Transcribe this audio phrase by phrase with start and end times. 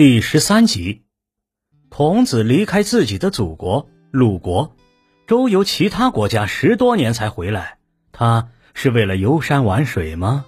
[0.00, 1.02] 第十三集，
[1.90, 4.74] 孔子离开自己的祖国鲁国，
[5.26, 7.76] 周游其他国家十多年才回来，
[8.10, 10.46] 他是为了游山玩水吗？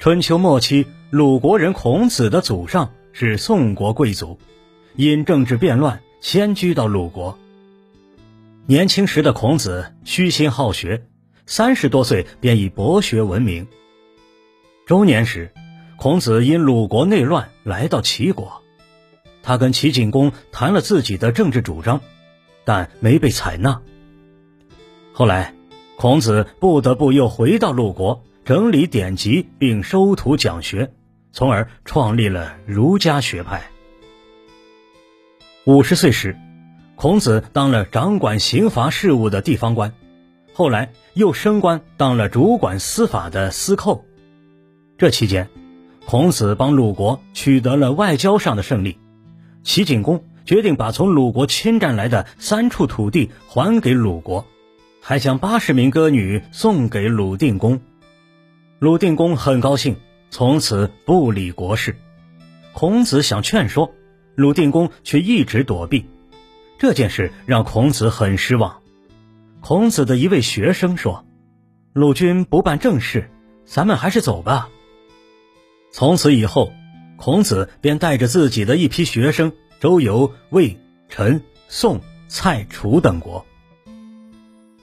[0.00, 4.40] 春秋末期，鲁国人孔子的祖上是宋国贵族，
[4.96, 7.38] 因政治变乱迁居到鲁国。
[8.66, 11.06] 年轻时的孔子虚心好学，
[11.46, 13.68] 三十多岁便以博学闻名。
[14.86, 15.52] 中年时，
[16.00, 18.62] 孔子因鲁国内乱来到齐国，
[19.42, 22.00] 他跟齐景公谈了自己的政治主张，
[22.64, 23.82] 但没被采纳。
[25.12, 25.54] 后来，
[25.98, 28.24] 孔子不得不又回到鲁国。
[28.46, 30.90] 整理典籍并收徒讲学，
[31.32, 33.70] 从而创立了儒家学派。
[35.66, 36.34] 五十岁时，
[36.96, 39.92] 孔子当了掌管刑罚事务的地方官，
[40.54, 44.06] 后来又升官当了主管司法的司寇。
[44.96, 45.50] 这期间，
[46.10, 48.98] 孔子帮鲁国取得了外交上的胜利。
[49.62, 54.44] 齐景公决定把从鲁国侵占来的三处土地还给鲁国，
[55.00, 57.80] 还将八十名歌女送给鲁定公。
[58.80, 59.98] 鲁定公很高兴，
[60.30, 61.94] 从此不理国事。
[62.72, 63.94] 孔子想劝说，
[64.34, 66.06] 鲁定公却一直躲避。
[66.76, 68.80] 这件事让孔子很失望。
[69.60, 71.24] 孔子的一位学生说
[71.94, 73.30] ：“鲁君不办正事，
[73.64, 74.70] 咱们还是走吧。”
[75.92, 76.72] 从此以后，
[77.16, 83.44] 孔子便带着自己的一批学生周游魏、陈、宋、蔡、楚等国。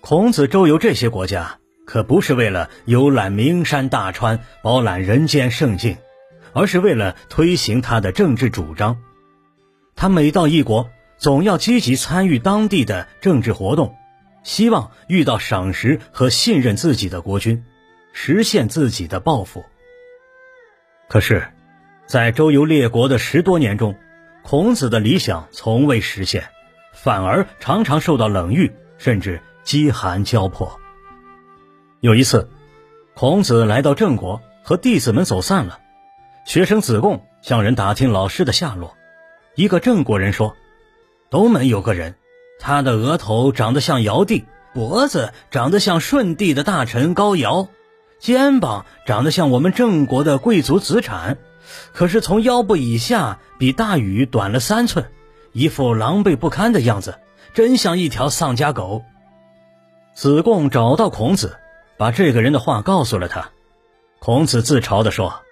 [0.00, 1.56] 孔子周游这些国家。
[1.86, 5.96] 可不是为了游览名山大川、饱览人间胜境，
[6.52, 8.98] 而是为了推行他的政治主张。
[9.96, 13.96] 他每到一国，总要积极参与当地的政治活动，
[14.44, 17.64] 希望遇到赏识和信任自己的国君，
[18.12, 19.64] 实现自己的抱负。
[21.10, 21.44] 可是，
[22.06, 23.96] 在周游列国的十多年中，
[24.44, 26.44] 孔子的理想从未实现，
[26.92, 30.78] 反而常常受到冷遇，甚至饥寒交迫。
[31.98, 32.48] 有一次，
[33.14, 35.80] 孔子来到郑国，和弟子们走散了。
[36.46, 38.96] 学生子贡向人打听老师的下落。
[39.56, 40.54] 一个郑国人说
[41.28, 42.14] ：“东门有个人，
[42.60, 47.68] 他的额头长得像尧帝，脖子长得像舜帝的大臣高尧，
[48.20, 51.38] 肩膀长得像我们郑国的贵族子产，
[51.92, 55.10] 可是从腰部以下比大禹短了三寸，
[55.52, 57.18] 一副狼狈不堪的样子，
[57.54, 59.02] 真像一条丧家狗。”
[60.14, 61.56] 子贡找到孔子。
[61.96, 63.50] 把这个人的话告诉了他，
[64.20, 65.42] 孔子自嘲地说：“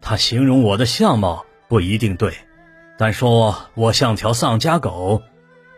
[0.00, 2.32] 他形容我的相貌不一定对，
[2.96, 5.20] 但说我像条丧家狗，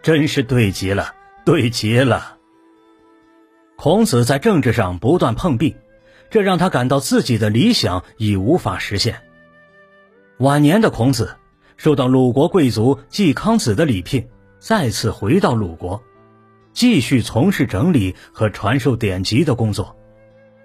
[0.00, 2.36] 真是对极了，对极了。”
[3.76, 5.76] 孔子在政治上不断碰壁，
[6.30, 9.20] 这让他感到自己的理想已无法实现。
[10.38, 11.36] 晚年的孔子
[11.76, 14.28] 受到鲁国贵族季康子的礼聘，
[14.58, 16.02] 再次回到鲁国。
[16.72, 19.96] 继续从事整理和传授典籍的工作，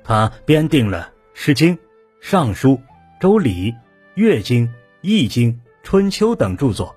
[0.04, 1.76] 他编定了《诗经》
[2.22, 2.70] 《尚书》
[3.20, 3.72] 《周礼》
[4.14, 4.68] 《乐经》
[5.02, 6.96] 《易经》《春秋》等著作，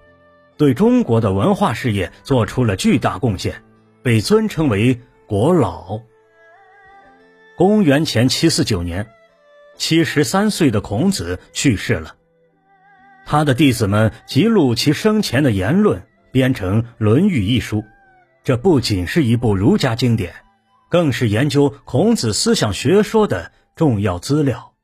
[0.58, 3.62] 对中国的文化事业做出了巨大贡献，
[4.02, 5.98] 被尊称为国老。
[7.56, 9.08] 公元前七四九年，
[9.78, 12.14] 七十三岁的孔子去世了，
[13.24, 17.82] 他的弟子们记录其生前的言论，编成《论语》一书。
[18.44, 20.34] 这不仅是一部儒家经典，
[20.90, 24.74] 更是研究孔子思想学说的重要资料。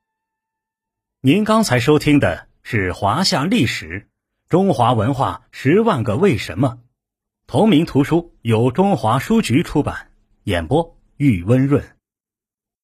[1.21, 4.09] 您刚才收听的是《华夏历史：
[4.49, 6.69] 中华文化十万个为什么》，
[7.47, 10.09] 同名图书由中华书局出版，
[10.45, 11.85] 演播玉温润。